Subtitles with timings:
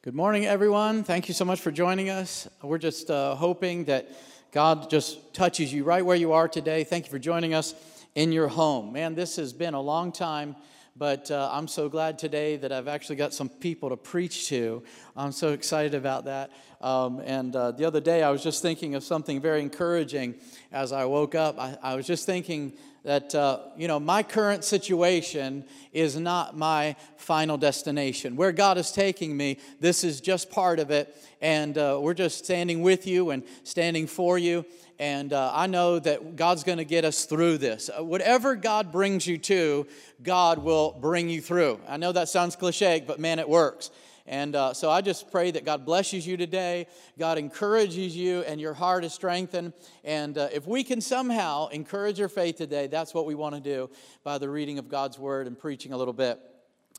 [0.00, 1.02] Good morning, everyone.
[1.02, 2.46] Thank you so much for joining us.
[2.62, 4.08] We're just uh, hoping that
[4.52, 6.84] God just touches you right where you are today.
[6.84, 7.74] Thank you for joining us
[8.14, 8.92] in your home.
[8.92, 10.54] Man, this has been a long time,
[10.94, 14.84] but uh, I'm so glad today that I've actually got some people to preach to.
[15.16, 16.52] I'm so excited about that.
[16.80, 20.36] Um, and uh, the other day, I was just thinking of something very encouraging
[20.70, 21.58] as I woke up.
[21.58, 22.72] I, I was just thinking
[23.04, 28.36] that, uh, you know, my current situation is not my final destination.
[28.36, 31.16] Where God is taking me, this is just part of it.
[31.40, 34.64] And uh, we're just standing with you and standing for you.
[34.98, 37.88] And uh, I know that God's going to get us through this.
[37.88, 39.86] Uh, whatever God brings you to,
[40.22, 41.80] God will bring you through.
[41.88, 43.90] I know that sounds cliche, but man, it works.
[44.28, 46.86] And uh, so I just pray that God blesses you today,
[47.18, 49.72] God encourages you, and your heart is strengthened.
[50.04, 53.60] And uh, if we can somehow encourage your faith today, that's what we want to
[53.60, 53.88] do
[54.24, 56.38] by the reading of God's word and preaching a little bit.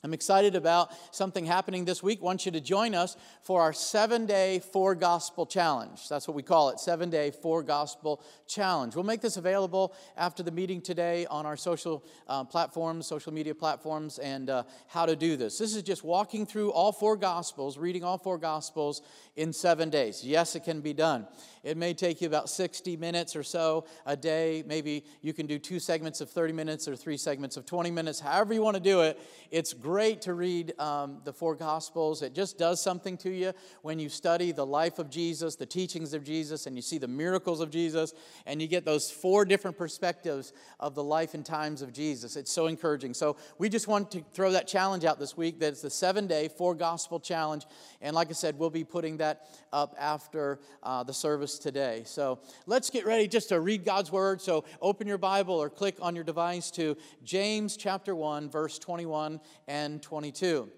[0.01, 2.19] I'm excited about something happening this week.
[2.21, 6.07] I want you to join us for our seven day, four gospel challenge.
[6.07, 8.95] That's what we call it seven day, four gospel challenge.
[8.95, 13.53] We'll make this available after the meeting today on our social uh, platforms, social media
[13.53, 15.57] platforms, and uh, how to do this.
[15.57, 19.01] This is just walking through all four gospels, reading all four gospels
[19.35, 20.23] in seven days.
[20.23, 21.27] Yes, it can be done.
[21.61, 24.63] It may take you about 60 minutes or so a day.
[24.65, 28.21] Maybe you can do two segments of 30 minutes or three segments of 20 minutes,
[28.21, 29.19] however you want to do it.
[29.51, 32.21] It's great to read um, the four Gospels.
[32.21, 36.13] It just does something to you when you study the life of Jesus, the teachings
[36.13, 38.13] of Jesus, and you see the miracles of Jesus,
[38.45, 42.35] and you get those four different perspectives of the life and times of Jesus.
[42.35, 43.15] It's so encouraging.
[43.15, 45.59] So we just want to throw that challenge out this week.
[45.59, 47.65] That's the seven day, four Gospel challenge.
[47.99, 52.03] And like I said, we'll be putting that up after uh, the service today.
[52.05, 54.39] So let's get ready just to read God's word.
[54.39, 59.39] So open your Bible or click on your device to James chapter 1, verse 21
[59.67, 60.69] and 22.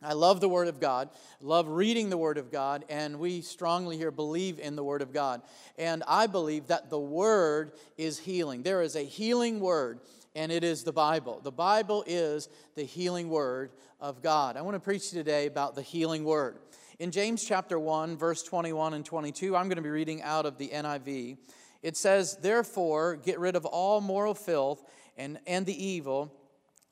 [0.00, 1.10] I love the Word of God,
[1.40, 5.12] love reading the Word of God, and we strongly here believe in the Word of
[5.12, 5.42] God.
[5.76, 8.62] And I believe that the Word is healing.
[8.62, 9.98] There is a healing Word,
[10.36, 11.40] and it is the Bible.
[11.42, 14.56] The Bible is the healing Word of God.
[14.56, 16.58] I want to preach today about the healing Word.
[17.00, 20.58] In James chapter 1, verse 21 and 22, I'm going to be reading out of
[20.58, 21.38] the NIV.
[21.82, 24.84] It says, Therefore, get rid of all moral filth
[25.16, 26.32] and, and the evil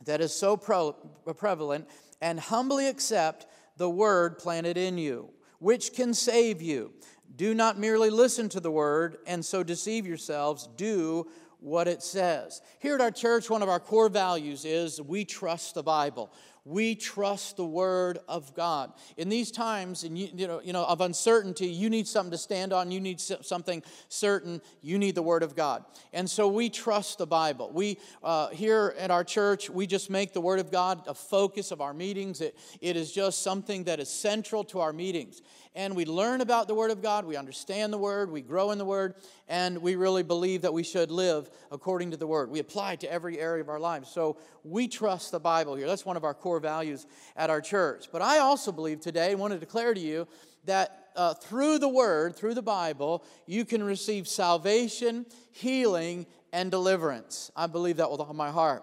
[0.07, 0.93] that is so pro-
[1.37, 1.87] prevalent,
[2.21, 3.47] and humbly accept
[3.77, 5.29] the word planted in you,
[5.59, 6.93] which can save you.
[7.37, 10.69] Do not merely listen to the word and so deceive yourselves.
[10.77, 11.27] Do
[11.61, 12.63] what it says.
[12.79, 16.33] Here at our church, one of our core values is we trust the Bible
[16.67, 18.93] we trust the word of God.
[19.17, 22.39] In these times and you, you, know, you know, of uncertainty, you need something to
[22.39, 25.85] stand on, you need something certain, you need the word of God.
[26.13, 27.71] And so we trust the Bible.
[27.73, 31.71] We, uh, here at our church, we just make the word of God a focus
[31.71, 32.41] of our meetings.
[32.41, 35.43] It, it is just something that is central to our meetings
[35.77, 38.79] and we learn about the Word of God, we understand the Word, we grow in
[38.79, 39.15] the Word,
[39.47, 42.51] and we really believe that we should live according to the Word.
[42.51, 44.09] We apply it to every area of our lives.
[44.09, 45.87] So we trust the Bible here.
[45.87, 47.07] That's one of our core values
[47.37, 48.07] at our church.
[48.11, 50.27] But I also believe today, want to declare to you
[50.65, 57.51] that uh, through the Word, through the Bible, you can receive salvation, healing, and deliverance.
[57.55, 58.83] I believe that with all my heart.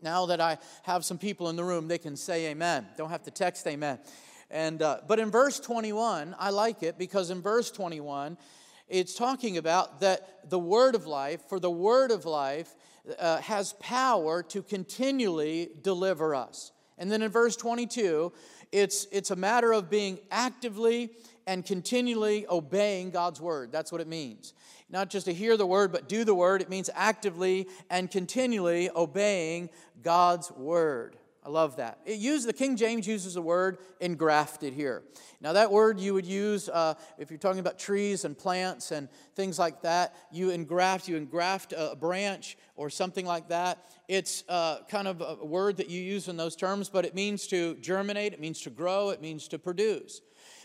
[0.00, 2.86] Now that I have some people in the room, they can say amen.
[2.96, 3.98] Don't have to text amen.
[4.50, 8.36] And, uh, but in verse 21, I like it because in verse 21,
[8.88, 12.74] it's talking about that the word of life, for the word of life
[13.18, 16.72] uh, has power to continually deliver us.
[16.98, 18.32] And then in verse 22,
[18.72, 21.10] it's, it's a matter of being actively
[21.46, 23.72] and continually obeying God's word.
[23.72, 24.54] That's what it means.
[24.88, 26.62] Not just to hear the word, but do the word.
[26.62, 29.70] It means actively and continually obeying
[30.02, 31.16] God's word.
[31.46, 31.98] I love that.
[32.06, 35.02] It uses, the King James uses the word engrafted here.
[35.42, 39.10] Now, that word you would use uh, if you're talking about trees and plants and
[39.34, 40.14] things like that.
[40.32, 43.84] You engraft, you engraft a branch or something like that.
[44.08, 47.46] It's uh, kind of a word that you use in those terms, but it means
[47.48, 50.22] to germinate, it means to grow, it means to produce.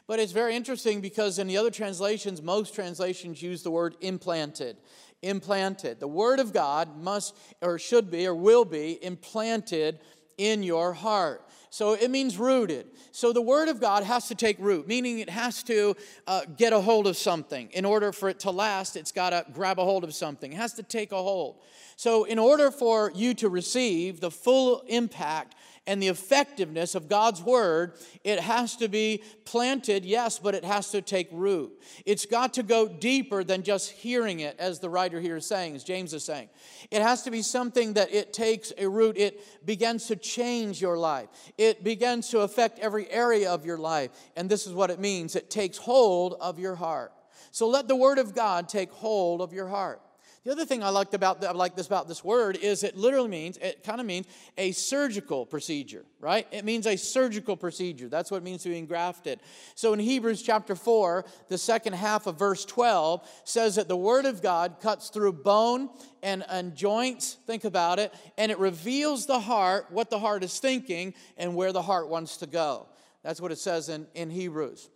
[0.07, 4.77] But it's very interesting because in the other translations, most translations use the word implanted.
[5.21, 5.99] Implanted.
[5.99, 9.99] The Word of God must, or should be, or will be implanted
[10.39, 11.45] in your heart.
[11.69, 12.87] So it means rooted.
[13.11, 15.95] So the Word of God has to take root, meaning it has to
[16.25, 17.69] uh, get a hold of something.
[17.71, 20.55] In order for it to last, it's got to grab a hold of something, it
[20.55, 21.59] has to take a hold.
[21.95, 25.55] So, in order for you to receive the full impact
[25.87, 27.93] and the effectiveness of God's word,
[28.23, 31.71] it has to be planted, yes, but it has to take root.
[32.05, 35.75] It's got to go deeper than just hearing it, as the writer here is saying,
[35.75, 36.49] as James is saying.
[36.91, 39.17] It has to be something that it takes a root.
[39.17, 44.11] It begins to change your life, it begins to affect every area of your life.
[44.35, 47.11] And this is what it means it takes hold of your heart.
[47.51, 50.01] So let the word of God take hold of your heart.
[50.49, 53.29] The other thing I liked about I like this about this word is it literally
[53.29, 54.25] means it kind of means
[54.57, 56.47] a surgical procedure, right?
[56.49, 58.09] It means a surgical procedure.
[58.09, 59.41] That's what it means to be engrafted.
[59.75, 64.25] So in Hebrews chapter 4, the second half of verse 12 says that the word
[64.25, 65.91] of God cuts through bone
[66.23, 70.57] and, and joints, think about it, and it reveals the heart, what the heart is
[70.57, 72.87] thinking, and where the heart wants to go.
[73.21, 74.89] That's what it says in, in Hebrews.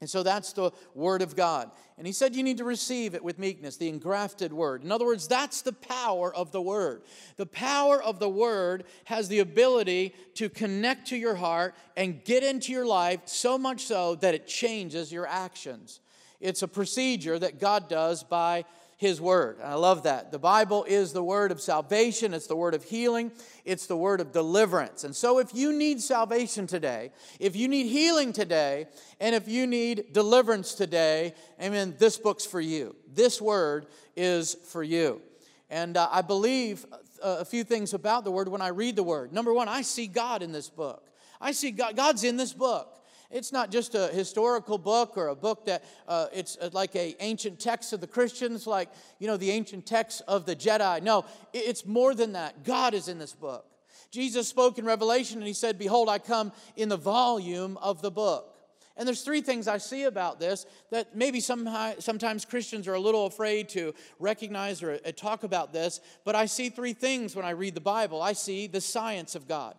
[0.00, 1.70] And so that's the word of God.
[1.98, 4.82] And he said you need to receive it with meekness, the engrafted word.
[4.82, 7.02] In other words, that's the power of the word.
[7.36, 12.42] The power of the word has the ability to connect to your heart and get
[12.42, 16.00] into your life so much so that it changes your actions.
[16.40, 18.64] It's a procedure that God does by
[19.00, 19.56] his word.
[19.64, 20.30] I love that.
[20.30, 23.32] The Bible is the word of salvation, it's the word of healing,
[23.64, 25.04] it's the word of deliverance.
[25.04, 28.88] And so if you need salvation today, if you need healing today,
[29.18, 32.94] and if you need deliverance today, amen, this book's for you.
[33.10, 33.86] This word
[34.16, 35.22] is for you.
[35.70, 36.84] And uh, I believe
[37.22, 39.32] a, a few things about the word when I read the word.
[39.32, 41.08] Number one, I see God in this book.
[41.40, 42.99] I see God, God's in this book.
[43.30, 47.14] It's not just a historical book or a book that uh, it's uh, like a
[47.20, 48.88] ancient text of the Christians, like
[49.18, 51.02] you know the ancient text of the Jedi.
[51.02, 52.64] No, it's more than that.
[52.64, 53.64] God is in this book.
[54.10, 58.10] Jesus spoke in Revelation and he said, "Behold, I come in the volume of the
[58.10, 58.56] book."
[58.96, 63.00] And there's three things I see about this that maybe somehow, sometimes Christians are a
[63.00, 67.44] little afraid to recognize or uh, talk about this, but I see three things when
[67.44, 68.20] I read the Bible.
[68.20, 69.74] I see the science of God.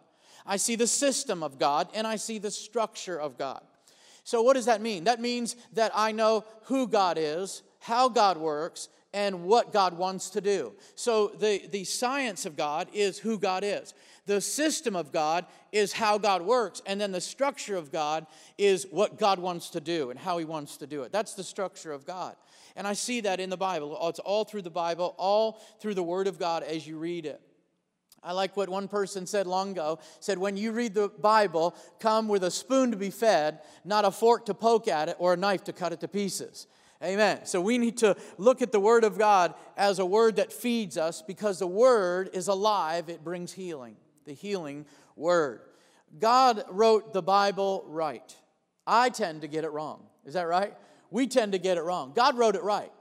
[0.45, 3.61] I see the system of God and I see the structure of God.
[4.23, 5.05] So, what does that mean?
[5.05, 10.29] That means that I know who God is, how God works, and what God wants
[10.31, 10.73] to do.
[10.95, 13.93] So, the, the science of God is who God is.
[14.27, 16.81] The system of God is how God works.
[16.85, 18.27] And then the structure of God
[18.57, 21.11] is what God wants to do and how He wants to do it.
[21.11, 22.35] That's the structure of God.
[22.75, 23.97] And I see that in the Bible.
[24.07, 27.41] It's all through the Bible, all through the Word of God as you read it.
[28.23, 29.99] I like what one person said long ago.
[30.19, 34.11] Said, when you read the Bible, come with a spoon to be fed, not a
[34.11, 36.67] fork to poke at it or a knife to cut it to pieces.
[37.03, 37.45] Amen.
[37.45, 40.97] So we need to look at the Word of God as a word that feeds
[40.97, 43.95] us because the Word is alive, it brings healing.
[44.25, 44.85] The healing
[45.15, 45.61] Word.
[46.19, 48.35] God wrote the Bible right.
[48.85, 50.03] I tend to get it wrong.
[50.25, 50.75] Is that right?
[51.09, 52.13] We tend to get it wrong.
[52.15, 52.91] God wrote it right.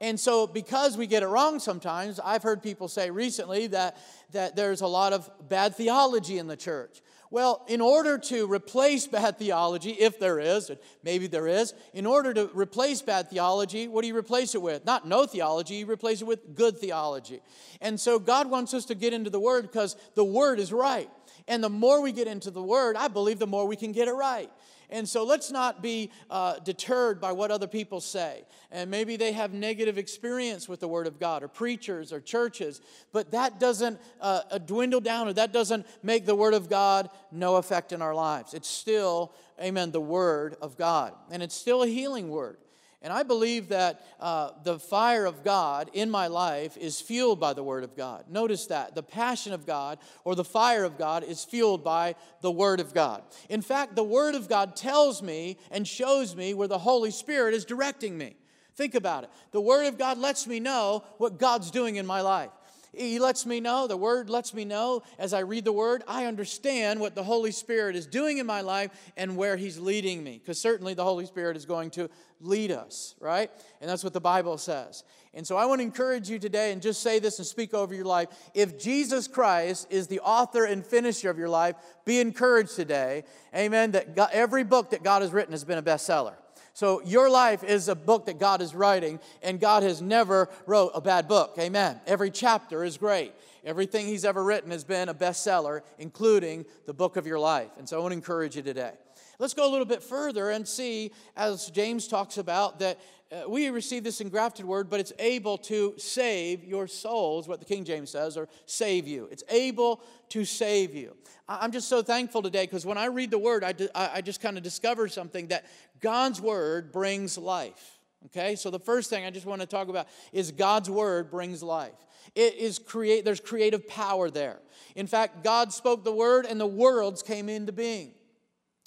[0.00, 3.98] And so, because we get it wrong sometimes, I've heard people say recently that,
[4.32, 7.02] that there's a lot of bad theology in the church.
[7.32, 10.72] Well, in order to replace bad theology, if there is,
[11.04, 14.84] maybe there is, in order to replace bad theology, what do you replace it with?
[14.84, 17.40] Not no theology, you replace it with good theology.
[17.80, 21.08] And so God wants us to get into the Word because the Word is right.
[21.46, 24.08] And the more we get into the Word, I believe the more we can get
[24.08, 24.50] it right.
[24.90, 28.44] And so let's not be uh, deterred by what other people say.
[28.70, 32.80] And maybe they have negative experience with the Word of God, or preachers, or churches,
[33.12, 37.56] but that doesn't uh, dwindle down, or that doesn't make the Word of God no
[37.56, 38.54] effect in our lives.
[38.54, 41.14] It's still, amen, the Word of God.
[41.30, 42.58] And it's still a healing Word.
[43.02, 47.54] And I believe that uh, the fire of God in my life is fueled by
[47.54, 48.24] the Word of God.
[48.28, 48.94] Notice that.
[48.94, 52.92] The passion of God or the fire of God is fueled by the Word of
[52.92, 53.22] God.
[53.48, 57.54] In fact, the Word of God tells me and shows me where the Holy Spirit
[57.54, 58.36] is directing me.
[58.74, 59.30] Think about it.
[59.52, 62.50] The Word of God lets me know what God's doing in my life.
[62.92, 66.26] He lets me know, the Word lets me know as I read the Word, I
[66.26, 70.38] understand what the Holy Spirit is doing in my life and where He's leading me.
[70.38, 73.50] Because certainly the Holy Spirit is going to lead us, right?
[73.80, 75.04] And that's what the Bible says.
[75.32, 77.94] And so I want to encourage you today and just say this and speak over
[77.94, 78.28] your life.
[78.54, 83.22] If Jesus Christ is the author and finisher of your life, be encouraged today,
[83.54, 86.34] amen, that God, every book that God has written has been a bestseller.
[86.80, 90.92] So your life is a book that God is writing, and God has never wrote
[90.94, 91.56] a bad book.
[91.58, 92.00] Amen.
[92.06, 93.34] Every chapter is great.
[93.66, 97.68] Everything he's ever written has been a bestseller, including the book of your life.
[97.76, 98.92] And so I want to encourage you today.
[99.40, 103.00] Let's go a little bit further and see, as James talks about, that
[103.32, 107.64] uh, we receive this engrafted word, but it's able to save your souls, what the
[107.64, 109.28] King James says, or save you.
[109.32, 111.16] It's able to save you.
[111.48, 114.58] I'm just so thankful today because when I read the word, I, I just kind
[114.58, 115.64] of discover something that
[116.00, 117.98] God's word brings life.
[118.26, 121.62] Okay, so the first thing I just want to talk about is God's word brings
[121.62, 121.94] life.
[122.34, 124.58] It is create, there's creative power there.
[124.96, 128.12] In fact, God spoke the word and the worlds came into being.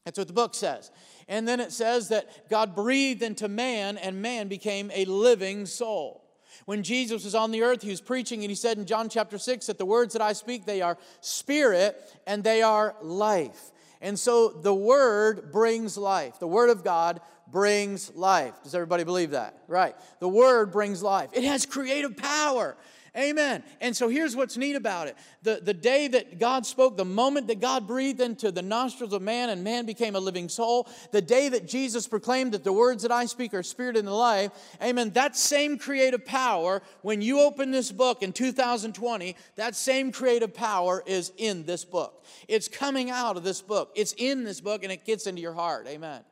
[0.06, 0.92] That's what the book says.
[1.28, 6.24] And then it says that God breathed into man and man became a living soul.
[6.66, 9.38] When Jesus was on the earth, he was preaching and he said in John chapter
[9.38, 13.72] 6 that the words that I speak, they are spirit and they are life.
[14.02, 16.40] And so the word brings life.
[16.40, 18.54] The word of God brings life.
[18.64, 19.58] Does everybody believe that?
[19.68, 19.96] Right.
[20.20, 21.30] The word brings life.
[21.34, 22.76] It has creative power.
[23.16, 23.64] Amen.
[23.80, 25.16] And so here's what's neat about it.
[25.44, 29.22] The, the day that God spoke, the moment that God breathed into the nostrils of
[29.22, 33.04] man and man became a living soul, the day that Jesus proclaimed that the words
[33.04, 34.52] that I speak are spirit and life,
[34.82, 40.56] amen, that same creative power, when you open this book in 2020, that same creative
[40.56, 42.26] power is in this book.
[42.48, 43.92] It's coming out of this book.
[43.94, 45.86] It's in this book and it gets into your heart.
[45.88, 46.24] Amen.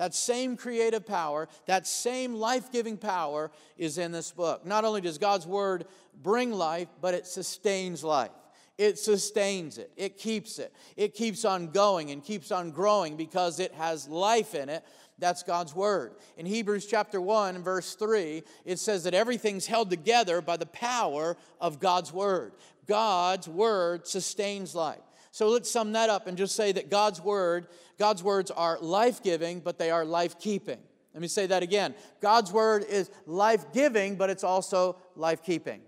[0.00, 4.64] That same creative power, that same life giving power is in this book.
[4.64, 5.84] Not only does God's word
[6.22, 8.30] bring life, but it sustains life.
[8.78, 10.72] It sustains it, it keeps it.
[10.96, 14.82] It keeps on going and keeps on growing because it has life in it.
[15.18, 16.14] That's God's word.
[16.38, 21.36] In Hebrews chapter 1, verse 3, it says that everything's held together by the power
[21.60, 22.52] of God's word.
[22.86, 25.00] God's word sustains life.
[25.32, 27.68] So let's sum that up and just say that God's word,
[27.98, 30.78] God's words are life-giving, but they are life-keeping.
[31.14, 31.94] Let me say that again.
[32.20, 35.80] God's word is life-giving, but it's also life-keeping.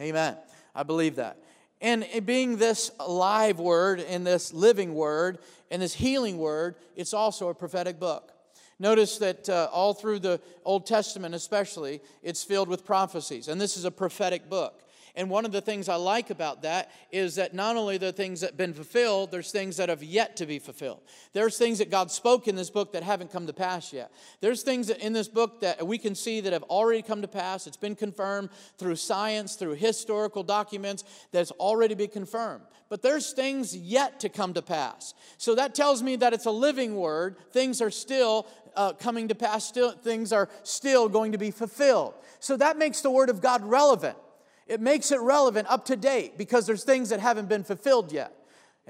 [0.00, 0.36] Amen.
[0.74, 1.38] I believe that.
[1.80, 5.38] And being this live word and this living word
[5.70, 8.32] and this healing word, it's also a prophetic book.
[8.78, 13.48] Notice that uh, all through the Old Testament, especially, it's filled with prophecies.
[13.48, 14.82] And this is a prophetic book.
[15.16, 18.42] And one of the things I like about that is that not only the things
[18.42, 21.00] that have been fulfilled, there's things that have yet to be fulfilled.
[21.32, 24.12] There's things that God spoke in this book that haven't come to pass yet.
[24.42, 27.66] There's things in this book that we can see that have already come to pass.
[27.66, 32.64] It's been confirmed through science, through historical documents, that's already been confirmed.
[32.90, 35.14] But there's things yet to come to pass.
[35.38, 37.36] So that tells me that it's a living word.
[37.52, 38.46] Things are still
[38.76, 42.12] uh, coming to pass, still, things are still going to be fulfilled.
[42.38, 44.18] So that makes the word of God relevant.
[44.66, 48.32] It makes it relevant, up to date, because there's things that haven't been fulfilled yet.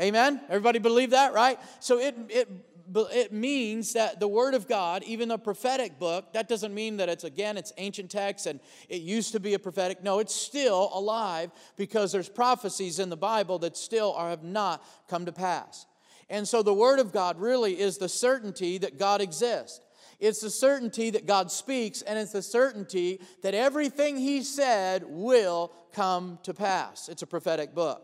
[0.01, 0.41] Amen?
[0.49, 1.59] Everybody believe that, right?
[1.81, 2.49] So it, it,
[2.95, 7.09] it means that the Word of God, even a prophetic book, that doesn't mean that
[7.09, 10.03] it's, again, it's ancient text and it used to be a prophetic.
[10.03, 14.85] No, it's still alive because there's prophecies in the Bible that still are, have not
[15.09, 15.87] come to pass.
[16.29, 19.81] And so the Word of God really is the certainty that God exists.
[20.19, 25.73] It's the certainty that God speaks, and it's the certainty that everything He said will
[25.93, 27.09] come to pass.
[27.09, 28.03] It's a prophetic book.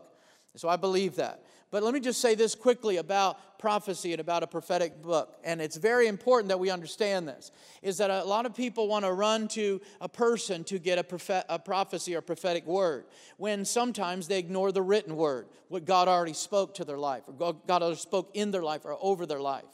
[0.55, 1.43] So I believe that.
[1.73, 5.35] But let me just say this quickly about prophecy and about a prophetic book.
[5.43, 7.49] And it's very important that we understand this
[7.81, 11.03] is that a lot of people want to run to a person to get a,
[11.03, 13.05] prophet, a prophecy or prophetic word
[13.37, 17.55] when sometimes they ignore the written word, what God already spoke to their life, or
[17.65, 19.65] God already spoke in their life or over their life.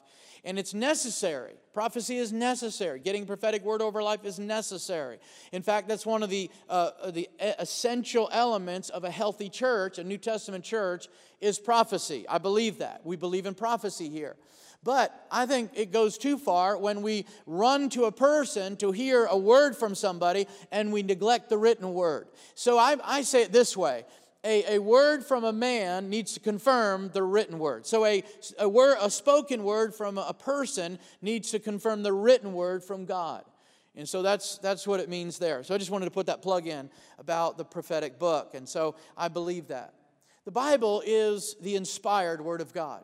[0.50, 1.54] And it's necessary.
[1.76, 3.00] Prophecy is necessary.
[3.00, 5.20] Getting prophetic word over life is necessary.
[5.52, 7.30] In fact, that's one of the, uh, the
[7.60, 11.08] essential elements of a healthy church, a New Testament church,
[11.40, 12.26] is prophecy.
[12.28, 13.02] I believe that.
[13.04, 14.38] We believe in prophecy here.
[14.84, 19.26] But I think it goes too far when we run to a person to hear
[19.26, 22.28] a word from somebody and we neglect the written word.
[22.56, 24.06] So I, I say it this way
[24.44, 27.86] a, a word from a man needs to confirm the written word.
[27.86, 28.24] So a,
[28.58, 33.06] a, word, a spoken word from a person needs to confirm the written word from
[33.06, 33.44] God.
[33.96, 35.62] And so that's, that's what it means there.
[35.64, 38.54] So I just wanted to put that plug in about the prophetic book.
[38.54, 39.94] And so I believe that.
[40.46, 43.04] The Bible is the inspired word of God.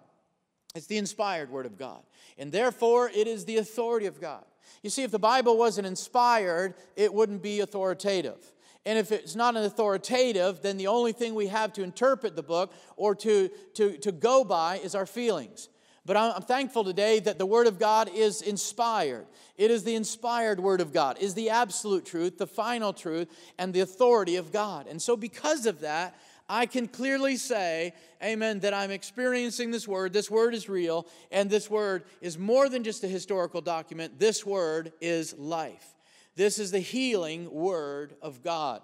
[0.73, 2.01] It's the inspired word of God.
[2.37, 4.43] And therefore, it is the authority of God.
[4.83, 8.53] You see, if the Bible wasn't inspired, it wouldn't be authoritative.
[8.85, 12.43] And if it's not an authoritative, then the only thing we have to interpret the
[12.43, 15.69] book or to, to, to go by is our feelings.
[16.05, 19.25] But I'm, thankful today that the Word of God is inspired.
[19.57, 23.27] It is the inspired Word of God, is the absolute truth, the final truth,
[23.57, 24.85] and the authority of God.
[24.85, 26.15] And so, because of that,
[26.47, 30.13] I can clearly say, amen, that I'm experiencing this Word.
[30.13, 34.19] This Word is real, and this Word is more than just a historical document.
[34.19, 35.94] This Word is life.
[36.35, 38.81] This is the healing word of God.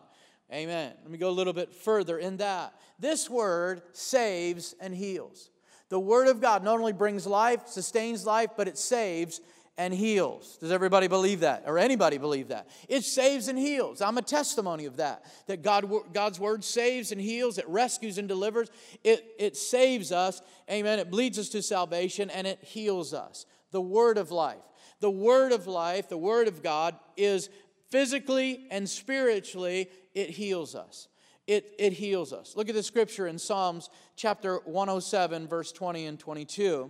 [0.51, 0.93] Amen.
[1.01, 2.73] Let me go a little bit further in that.
[2.99, 5.49] This word saves and heals.
[5.89, 9.41] The word of God not only brings life, sustains life, but it saves
[9.77, 10.57] and heals.
[10.57, 11.63] Does everybody believe that?
[11.65, 12.69] Or anybody believe that?
[12.87, 14.01] It saves and heals.
[14.01, 15.25] I'm a testimony of that.
[15.47, 18.69] That God, God's word saves and heals, it rescues and delivers,
[19.03, 20.99] it, it saves us, amen.
[20.99, 23.45] It leads us to salvation and it heals us.
[23.71, 24.61] The word of life.
[25.01, 27.49] The word of life, the word of God, is
[27.89, 31.09] physically and spiritually, it heals us.
[31.47, 32.55] It, it heals us.
[32.55, 36.89] Look at the scripture in Psalms chapter 107, verse 20 and 22.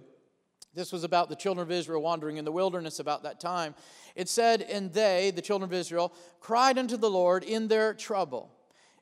[0.74, 3.75] This was about the children of Israel wandering in the wilderness about that time.
[4.15, 8.51] It said, And they, the children of Israel, cried unto the Lord in their trouble.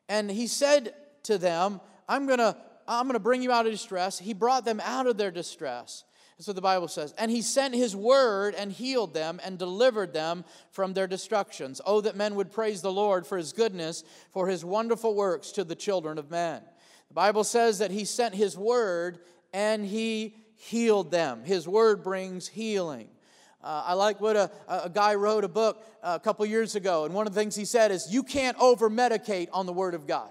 [0.07, 2.55] And he said to them, I'm going to
[2.87, 4.17] I'm going to bring you out of distress.
[4.17, 6.03] He brought them out of their distress.
[6.39, 7.13] That's what the Bible says.
[7.17, 11.81] And he sent his word and healed them and delivered them from their destructions.
[11.86, 15.65] Oh, that men would praise the Lord for his goodness, for his wonderful works to
[15.65, 16.62] the children of men.
[17.10, 19.19] The Bible says that he sent his word
[19.51, 21.43] and he healed them.
[21.43, 23.10] His word brings healing.
[23.62, 27.13] Uh, I like what a, a guy wrote a book a couple years ago, and
[27.13, 30.08] one of the things he said is, You can't over medicate on the Word of
[30.08, 30.29] God.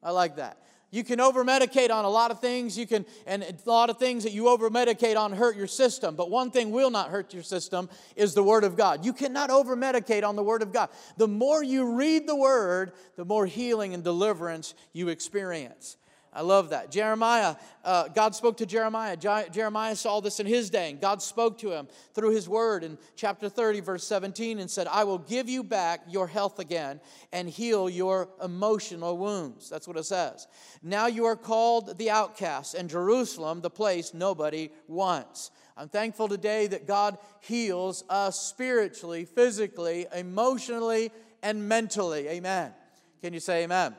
[0.00, 0.62] I like that.
[0.90, 2.76] You can over medicate on a lot of things.
[2.76, 6.16] You can, and a lot of things that you over medicate on hurt your system.
[6.16, 9.04] But one thing will not hurt your system is the Word of God.
[9.04, 10.88] You cannot over medicate on the Word of God.
[11.16, 15.96] The more you read the Word, the more healing and deliverance you experience.
[16.32, 16.92] I love that.
[16.92, 19.16] Jeremiah, uh, God spoke to Jeremiah.
[19.16, 22.98] Jeremiah saw this in his day, and God spoke to him through his word in
[23.16, 27.00] chapter 30, verse 17, and said, I will give you back your health again
[27.32, 29.68] and heal your emotional wounds.
[29.68, 30.46] That's what it says.
[30.84, 35.50] Now you are called the outcast, and Jerusalem, the place nobody wants.
[35.76, 41.10] I'm thankful today that God heals us spiritually, physically, emotionally,
[41.42, 42.28] and mentally.
[42.28, 42.72] Amen.
[43.20, 43.96] Can you say amen?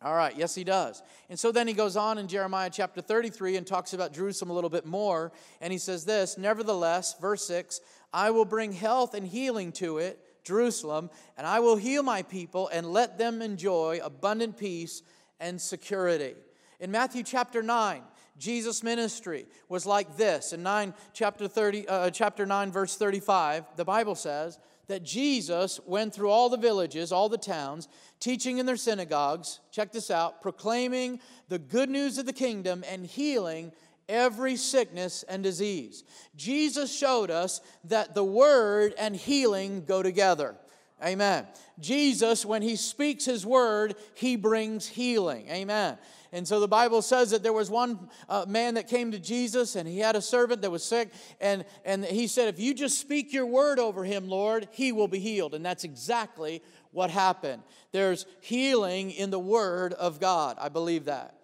[0.00, 1.02] All right, yes, he does.
[1.28, 4.54] And so then he goes on in Jeremiah chapter 33 and talks about Jerusalem a
[4.54, 5.32] little bit more.
[5.60, 7.80] And he says this Nevertheless, verse 6
[8.12, 12.68] I will bring health and healing to it, Jerusalem, and I will heal my people
[12.68, 15.02] and let them enjoy abundant peace
[15.40, 16.34] and security.
[16.78, 18.02] In Matthew chapter 9,
[18.38, 20.52] Jesus' ministry was like this.
[20.52, 26.14] In 9, chapter, 30, uh, chapter 9, verse 35, the Bible says, that Jesus went
[26.14, 27.88] through all the villages, all the towns,
[28.20, 33.06] teaching in their synagogues, check this out, proclaiming the good news of the kingdom and
[33.06, 33.72] healing
[34.08, 36.04] every sickness and disease.
[36.34, 40.56] Jesus showed us that the word and healing go together.
[41.04, 41.46] Amen.
[41.78, 45.48] Jesus, when he speaks his word, he brings healing.
[45.48, 45.96] Amen.
[46.32, 49.76] And so the Bible says that there was one uh, man that came to Jesus
[49.76, 51.10] and he had a servant that was sick.
[51.40, 55.08] And, and he said, If you just speak your word over him, Lord, he will
[55.08, 55.54] be healed.
[55.54, 57.62] And that's exactly what happened.
[57.92, 60.56] There's healing in the word of God.
[60.60, 61.34] I believe that.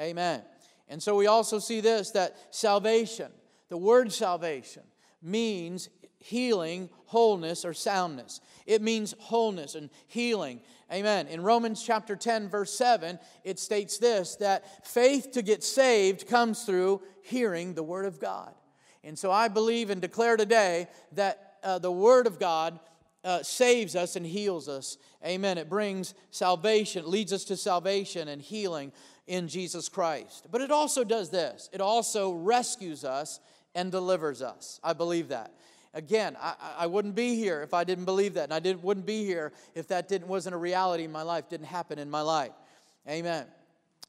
[0.00, 0.42] Amen.
[0.88, 3.30] And so we also see this that salvation,
[3.68, 4.82] the word salvation,
[5.20, 8.40] means healing, wholeness, or soundness.
[8.66, 10.60] It means wholeness and healing.
[10.92, 11.26] Amen.
[11.28, 16.64] In Romans chapter 10, verse 7, it states this that faith to get saved comes
[16.64, 18.52] through hearing the Word of God.
[19.04, 22.80] And so I believe and declare today that uh, the Word of God
[23.24, 24.96] uh, saves us and heals us.
[25.24, 25.58] Amen.
[25.58, 28.92] It brings salvation, leads us to salvation and healing
[29.26, 30.46] in Jesus Christ.
[30.50, 33.40] But it also does this it also rescues us
[33.74, 34.80] and delivers us.
[34.82, 35.52] I believe that.
[35.94, 39.06] Again, I, I wouldn't be here if I didn't believe that, and I didn't, wouldn't
[39.06, 42.20] be here if that didn't, wasn't a reality in my life, didn't happen in my
[42.20, 42.52] life.
[43.08, 43.46] Amen.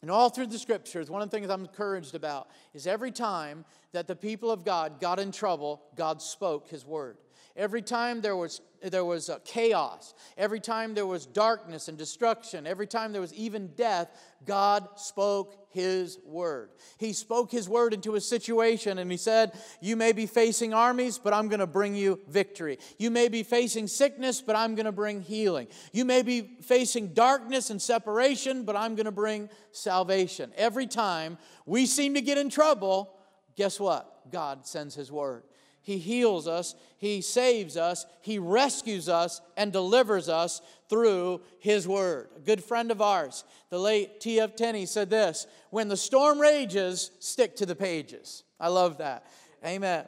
[0.02, 3.66] And all through the scriptures, one of the things I'm encouraged about is every time
[3.92, 7.18] that the people of God got in trouble, God spoke his word.
[7.60, 12.88] Every time there was, there was chaos, every time there was darkness and destruction, every
[12.88, 14.08] time there was even death,
[14.46, 16.70] God spoke His word.
[16.98, 21.18] He spoke His word into a situation and He said, You may be facing armies,
[21.18, 22.80] but I'm going to bring you victory.
[22.98, 25.68] You may be facing sickness, but I'm going to bring healing.
[25.92, 30.54] You may be facing darkness and separation, but I'm going to bring salvation.
[30.56, 33.14] Every time we seem to get in trouble,
[33.58, 34.32] guess what?
[34.32, 35.44] God sends His word.
[35.82, 42.30] He heals us, He saves us, He rescues us, and delivers us through His Word.
[42.36, 44.56] A good friend of ours, the late T.F.
[44.56, 48.44] Tenney, said this When the storm rages, stick to the pages.
[48.60, 49.26] I love that.
[49.66, 50.06] Amen.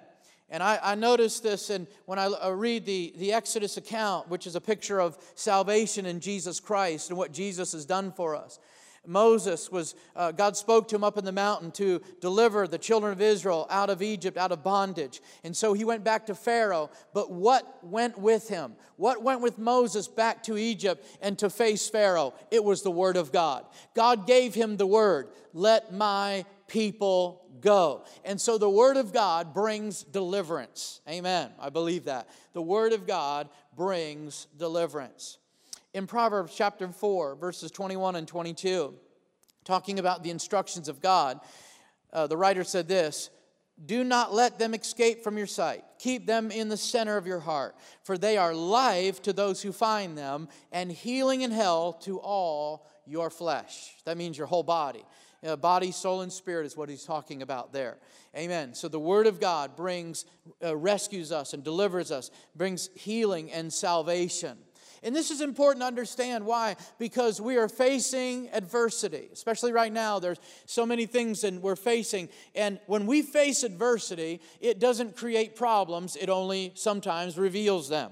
[0.51, 4.45] And I, I noticed this and when I, I read the, the Exodus account, which
[4.45, 8.59] is a picture of salvation in Jesus Christ and what Jesus has done for us.
[9.05, 13.11] Moses was, uh, God spoke to him up in the mountain to deliver the children
[13.11, 15.21] of Israel out of Egypt, out of bondage.
[15.43, 16.91] And so he went back to Pharaoh.
[17.13, 18.75] But what went with him?
[18.97, 22.35] What went with Moses back to Egypt and to face Pharaoh?
[22.51, 23.65] It was the word of God.
[23.95, 28.05] God gave him the word, let my people go.
[28.23, 31.01] And so the word of God brings deliverance.
[31.09, 31.49] Amen.
[31.59, 32.29] I believe that.
[32.53, 35.39] The word of God brings deliverance
[35.93, 38.93] in Proverbs chapter 4, verses 21 and 22,
[39.65, 41.39] talking about the instructions of God,
[42.13, 43.29] uh, the writer said this
[43.85, 45.83] Do not let them escape from your sight.
[45.99, 49.71] Keep them in the center of your heart, for they are life to those who
[49.71, 53.95] find them, and healing in hell to all your flesh.
[54.05, 55.03] That means your whole body.
[55.43, 57.97] Know, body, soul, and spirit is what he's talking about there.
[58.37, 58.75] Amen.
[58.75, 60.25] So the Word of God brings,
[60.63, 64.55] uh, rescues us and delivers us, brings healing and salvation.
[65.03, 66.45] And this is important to understand.
[66.45, 66.75] Why?
[66.99, 70.19] Because we are facing adversity, especially right now.
[70.19, 72.29] There's so many things that we're facing.
[72.53, 78.11] And when we face adversity, it doesn't create problems, it only sometimes reveals them.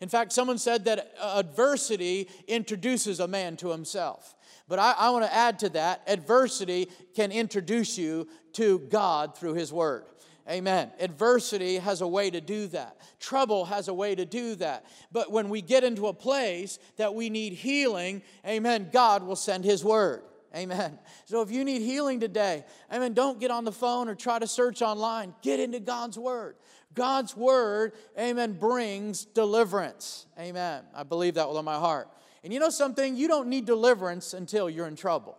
[0.00, 4.34] In fact, someone said that uh, adversity introduces a man to himself.
[4.68, 9.54] But I, I want to add to that adversity can introduce you to God through
[9.54, 10.04] His Word.
[10.50, 10.90] Amen.
[10.98, 12.96] Adversity has a way to do that.
[13.20, 14.84] Trouble has a way to do that.
[15.12, 19.64] But when we get into a place that we need healing, amen, God will send
[19.64, 20.22] His word.
[20.54, 20.98] Amen.
[21.24, 24.46] So if you need healing today, amen, don't get on the phone or try to
[24.46, 25.34] search online.
[25.42, 26.56] Get into God's word.
[26.94, 30.26] God's word, amen, brings deliverance.
[30.38, 30.82] Amen.
[30.94, 32.08] I believe that with all my heart.
[32.44, 33.16] And you know something?
[33.16, 35.38] You don't need deliverance until you're in trouble.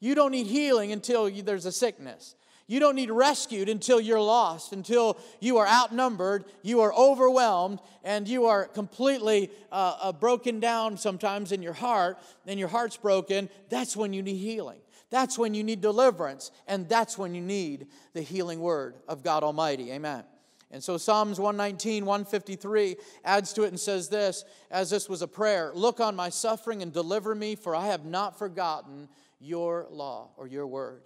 [0.00, 2.34] You don't need healing until you, there's a sickness.
[2.70, 8.28] You don't need rescued until you're lost, until you are outnumbered, you are overwhelmed, and
[8.28, 13.48] you are completely uh, uh, broken down sometimes in your heart, and your heart's broken.
[13.70, 14.78] That's when you need healing.
[15.10, 19.42] That's when you need deliverance, and that's when you need the healing word of God
[19.42, 19.90] Almighty.
[19.90, 20.22] Amen.
[20.70, 25.26] And so Psalms 119, 153 adds to it and says this, as this was a
[25.26, 29.08] prayer Look on my suffering and deliver me, for I have not forgotten
[29.40, 31.02] your law or your word.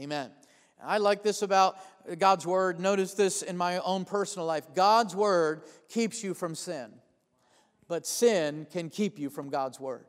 [0.00, 0.30] Amen.
[0.82, 1.76] I like this about
[2.18, 2.80] God's Word.
[2.80, 6.90] Notice this in my own personal life God's Word keeps you from sin,
[7.88, 10.06] but sin can keep you from God's Word.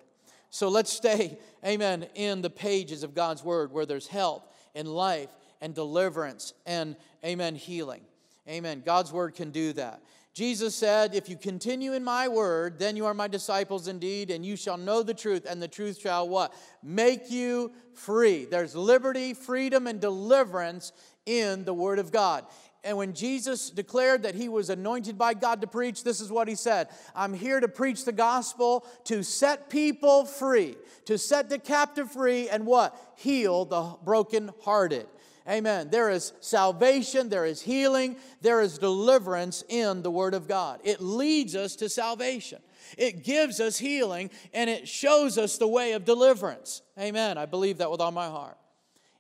[0.50, 5.30] So let's stay, amen, in the pages of God's Word where there's health and life
[5.62, 8.02] and deliverance and, amen, healing.
[8.48, 8.84] Amen.
[8.86, 10.02] God's Word can do that.
[10.36, 14.46] Jesus said, If you continue in my word, then you are my disciples indeed, and
[14.46, 16.54] you shall know the truth, and the truth shall what?
[16.84, 18.44] Make you free.
[18.44, 20.92] There's liberty, freedom, and deliverance
[21.26, 22.46] in the word of God.
[22.84, 26.50] And when Jesus declared that he was anointed by God to preach, this is what
[26.50, 31.60] he said I'm here to preach the gospel, to set people free, to set the
[31.60, 32.94] captive free, and what?
[33.16, 35.08] Heal the brokenhearted.
[35.48, 35.90] Amen.
[35.92, 40.80] There is salvation, there is healing, there is deliverance in the Word of God.
[40.84, 42.60] It leads us to salvation,
[42.98, 46.82] it gives us healing, and it shows us the way of deliverance.
[47.00, 47.38] Amen.
[47.38, 48.58] I believe that with all my heart.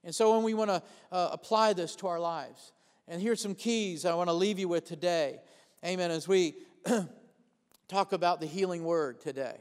[0.03, 2.73] And so when we want to uh, apply this to our lives,
[3.07, 5.39] and here's some keys I want to leave you with today.
[5.83, 6.09] Amen.
[6.09, 6.55] As we
[7.88, 9.57] talk about the healing word today.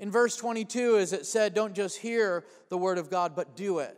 [0.00, 3.78] In verse 22, as it said, don't just hear the word of God, but do
[3.78, 3.96] it.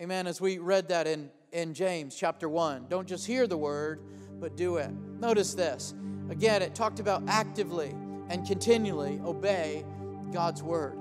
[0.00, 0.26] Amen.
[0.26, 4.00] As we read that in, in James chapter 1, don't just hear the word,
[4.40, 4.90] but do it.
[4.90, 5.92] Notice this.
[6.30, 7.90] Again, it talked about actively
[8.30, 9.84] and continually obey
[10.32, 10.94] God's word.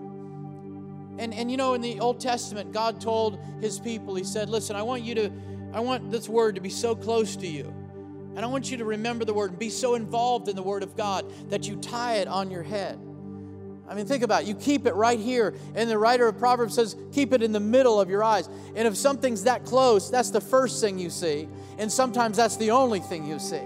[1.18, 4.76] And, and you know, in the Old Testament, God told his people, He said, Listen,
[4.76, 5.32] I want you to,
[5.72, 7.74] I want this word to be so close to you.
[8.36, 10.84] And I want you to remember the word and be so involved in the word
[10.84, 13.00] of God that you tie it on your head.
[13.90, 14.48] I mean, think about it.
[14.48, 15.56] You keep it right here.
[15.74, 18.48] And the writer of Proverbs says, keep it in the middle of your eyes.
[18.76, 21.50] And if something's that close, that's the first thing you see.
[21.80, 23.64] And sometimes that's the only thing you see.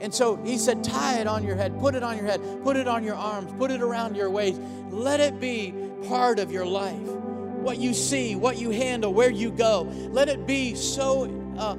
[0.00, 2.76] And so he said, tie it on your head, put it on your head, put
[2.76, 4.60] it on your arms, put it around your waist.
[4.90, 5.74] Let it be
[6.08, 6.98] part of your life.
[6.98, 9.82] What you see, what you handle, where you go.
[10.10, 11.24] Let it be so
[11.58, 11.76] uh,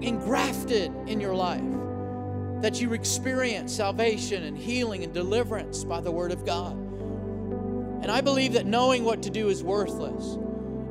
[0.00, 1.64] engrafted in your life
[2.60, 6.85] that you experience salvation and healing and deliverance by the Word of God.
[8.02, 10.38] And I believe that knowing what to do is worthless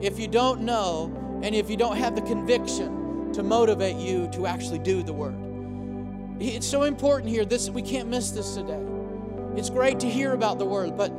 [0.01, 4.47] if you don't know and if you don't have the conviction to motivate you to
[4.47, 5.35] actually do the word.
[6.39, 7.45] It's so important here.
[7.45, 8.81] This we can't miss this today.
[9.55, 11.09] It's great to hear about the word, but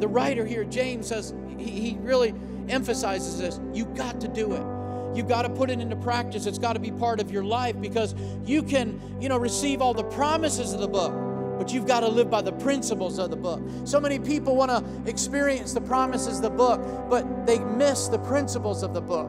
[0.00, 2.34] the writer here, James, says he, he really
[2.68, 3.60] emphasizes this.
[3.72, 5.16] You've got to do it.
[5.16, 6.46] You've got to put it into practice.
[6.46, 9.94] It's got to be part of your life because you can, you know, receive all
[9.94, 11.12] the promises of the book
[11.60, 13.60] but you've got to live by the principles of the book.
[13.84, 18.18] So many people want to experience the promises of the book, but they miss the
[18.18, 19.28] principles of the book.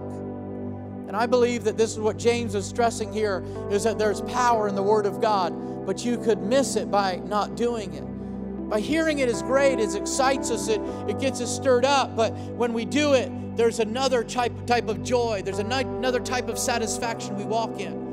[1.09, 4.69] And I believe that this is what James is stressing here is that there's power
[4.69, 8.69] in the word of God, but you could miss it by not doing it.
[8.69, 12.31] By hearing it is great, it excites us, it, it gets us stirred up, but
[12.31, 17.35] when we do it, there's another type, type of joy, there's another type of satisfaction
[17.35, 18.10] we walk in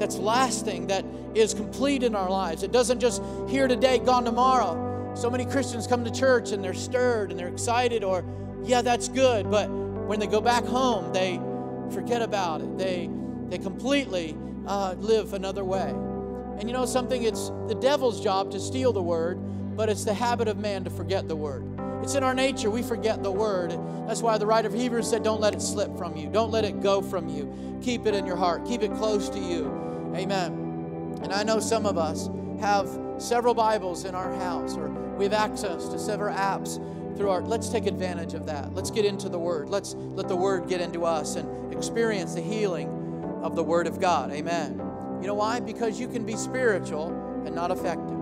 [0.00, 2.64] that's lasting, that is complete in our lives.
[2.64, 5.14] It doesn't just here today, gone tomorrow.
[5.14, 8.24] So many Christians come to church and they're stirred and they're excited, or,
[8.64, 11.40] yeah, that's good, but when they go back home, they
[11.94, 12.78] forget about it.
[12.78, 13.08] They
[13.48, 14.36] they completely
[14.66, 15.90] uh, live another way.
[15.90, 17.24] And you know something?
[17.24, 19.38] It's the devil's job to steal the word,
[19.76, 21.64] but it's the habit of man to forget the word.
[22.02, 22.70] It's in our nature.
[22.70, 23.72] We forget the word.
[24.06, 26.28] That's why the writer of Hebrews said, Don't let it slip from you.
[26.28, 27.80] Don't let it go from you.
[27.82, 28.64] Keep it in your heart.
[28.66, 29.89] Keep it close to you.
[30.14, 31.18] Amen.
[31.22, 32.28] And I know some of us
[32.60, 36.76] have several Bibles in our house, or we have access to several apps
[37.16, 37.42] through our.
[37.42, 38.74] Let's take advantage of that.
[38.74, 39.68] Let's get into the Word.
[39.68, 42.88] Let's let the Word get into us and experience the healing
[43.42, 44.30] of the Word of God.
[44.32, 44.78] Amen.
[45.20, 45.60] You know why?
[45.60, 47.08] Because you can be spiritual
[47.44, 48.18] and not effective.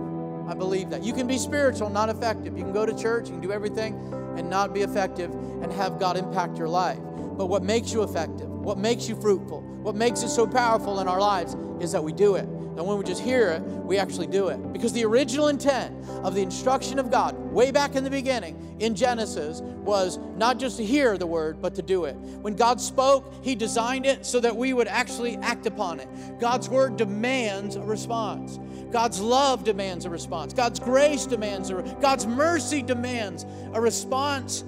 [0.47, 1.03] I believe that.
[1.03, 2.57] You can be spiritual, not effective.
[2.57, 3.93] You can go to church, you can do everything
[4.35, 6.99] and not be effective and have God impact your life.
[7.37, 11.07] But what makes you effective, what makes you fruitful, what makes it so powerful in
[11.07, 12.45] our lives is that we do it.
[12.45, 14.71] And when we just hear it, we actually do it.
[14.71, 18.95] Because the original intent of the instruction of God, way back in the beginning in
[18.95, 22.13] Genesis, was not just to hear the word, but to do it.
[22.13, 26.07] When God spoke, He designed it so that we would actually act upon it.
[26.39, 28.59] God's word demands a response.
[28.91, 30.53] God's love demands a response.
[30.53, 34.63] God's grace demands a God's mercy demands a response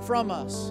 [0.00, 0.70] from us.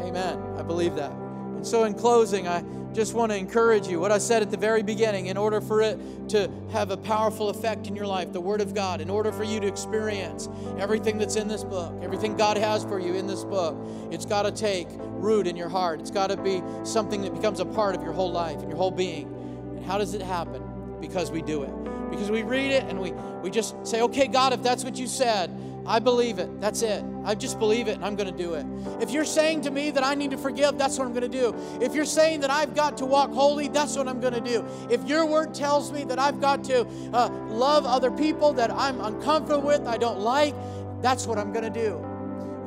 [0.00, 0.38] Amen.
[0.56, 1.21] I believe that.
[1.62, 4.56] And so in closing, I just want to encourage you what I said at the
[4.56, 5.96] very beginning in order for it
[6.30, 9.44] to have a powerful effect in your life, the Word of God, in order for
[9.44, 13.44] you to experience everything that's in this book, everything God has for you in this
[13.44, 13.76] book,
[14.10, 16.00] it's got to take root in your heart.
[16.00, 18.76] It's got to be something that becomes a part of your whole life and your
[18.76, 19.28] whole being.
[19.76, 20.64] And how does it happen?
[21.00, 22.10] Because we do it.
[22.10, 25.06] Because we read it and we, we just say, okay, God, if that's what you
[25.06, 25.48] said,
[25.86, 26.60] I believe it.
[26.60, 27.04] That's it.
[27.24, 28.64] I just believe it and I'm going to do it.
[29.00, 31.40] If you're saying to me that I need to forgive, that's what I'm going to
[31.40, 31.54] do.
[31.80, 34.64] If you're saying that I've got to walk holy, that's what I'm going to do.
[34.90, 39.00] If your word tells me that I've got to uh, love other people that I'm
[39.00, 40.54] uncomfortable with, I don't like,
[41.00, 42.06] that's what I'm going to do.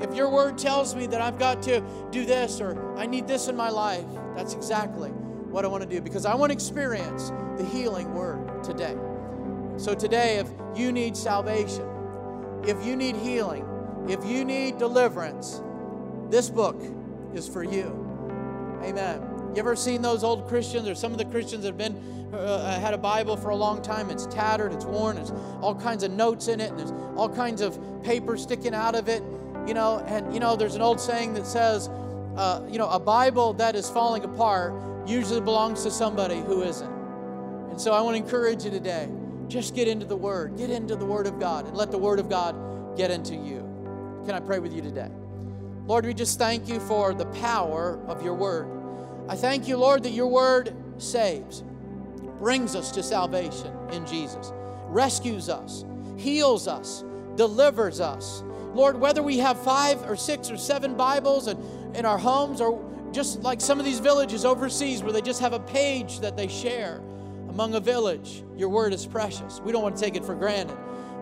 [0.02, 3.48] If your word tells me that I've got to do this or I need this
[3.48, 7.30] in my life, that's exactly what I want to do because I want to experience
[7.58, 8.98] the healing word today.
[9.78, 11.86] So, today, if you need salvation,
[12.68, 13.66] if you need healing,
[14.10, 15.62] if you need deliverance,
[16.30, 16.82] this book
[17.34, 18.02] is for you.
[18.84, 19.22] Amen.
[19.54, 21.96] You ever seen those old Christians or some of the Christians that have been
[22.34, 24.10] uh, had a Bible for a long time?
[24.10, 27.62] It's tattered, it's worn, there's all kinds of notes in it, and there's all kinds
[27.62, 29.24] of paper sticking out of it.
[29.66, 31.88] You know, and you know, there's an old saying that says,
[32.36, 34.74] uh, you know, a Bible that is falling apart
[35.08, 36.92] usually belongs to somebody who isn't.
[37.70, 39.10] And so I want to encourage you today
[39.48, 42.20] just get into the Word, get into the Word of God, and let the Word
[42.20, 42.56] of God
[42.98, 43.60] get into you.
[44.26, 45.10] Can I pray with you today?
[45.86, 48.68] Lord, we just thank you for the power of your Word.
[49.30, 51.64] I thank you, Lord, that your Word saves,
[52.40, 54.52] brings us to salvation in Jesus,
[54.88, 55.86] rescues us,
[56.18, 57.04] heals us,
[57.36, 58.44] delivers us.
[58.74, 61.58] Lord, whether we have five or six or seven Bibles in,
[61.94, 65.54] in our homes, or just like some of these villages overseas where they just have
[65.54, 67.02] a page that they share
[67.56, 69.62] among a village, your word is precious.
[69.62, 70.76] We don't want to take it for granted.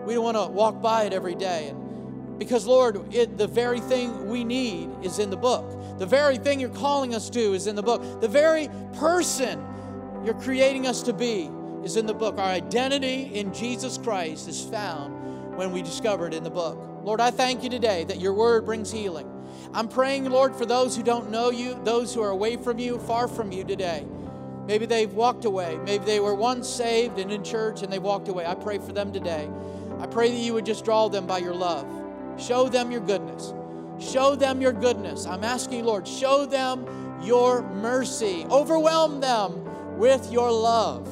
[0.04, 1.68] We don't want to walk by it every day.
[1.68, 5.64] And because, Lord, it, the very thing we need is in the book.
[6.00, 8.20] The very thing you're calling us to is in the book.
[8.20, 9.64] The very person
[10.24, 11.48] you're creating us to be
[11.84, 12.36] is in the book.
[12.36, 16.76] Our identity in Jesus Christ is found when we discover it in the book.
[17.04, 19.30] Lord, I thank you today that your word brings healing.
[19.72, 22.98] I'm praying, Lord, for those who don't know you, those who are away from you,
[22.98, 24.04] far from you today.
[24.66, 25.78] Maybe they've walked away.
[25.84, 28.46] Maybe they were once saved and in church and they walked away.
[28.46, 29.50] I pray for them today.
[30.00, 31.86] I pray that you would just draw them by your love.
[32.38, 33.52] Show them your goodness.
[33.98, 35.26] Show them your goodness.
[35.26, 36.86] I'm asking, Lord, show them
[37.22, 38.46] your mercy.
[38.50, 41.06] Overwhelm them with your love.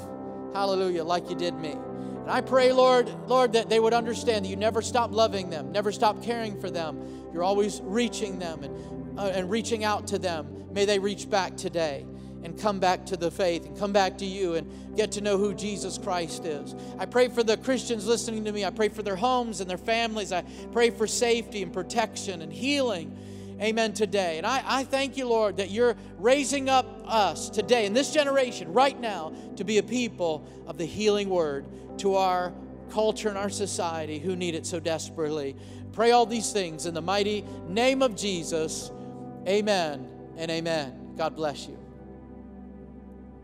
[0.54, 1.72] Hallelujah, like you did me.
[1.72, 5.72] And I pray, Lord, Lord, that they would understand that you never stop loving them,
[5.72, 7.28] never stop caring for them.
[7.32, 10.66] You're always reaching them and, uh, and reaching out to them.
[10.72, 12.06] May they reach back today
[12.42, 15.38] and come back to the faith and come back to you and get to know
[15.38, 16.74] who Jesus Christ is.
[16.98, 18.64] I pray for the Christians listening to me.
[18.64, 20.32] I pray for their homes and their families.
[20.32, 23.16] I pray for safety and protection and healing.
[23.60, 23.92] Amen.
[23.92, 24.38] Today.
[24.38, 28.72] And I, I thank you, Lord, that you're raising up us today in this generation,
[28.72, 31.64] right now, to be a people of the healing word
[31.98, 32.52] to our
[32.90, 35.54] culture and our society who need it so desperately.
[35.92, 38.90] Pray all these things in the mighty name of Jesus.
[39.46, 41.14] Amen and amen.
[41.16, 41.81] God bless you.